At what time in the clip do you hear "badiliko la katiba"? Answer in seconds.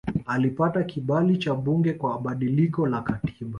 2.21-3.49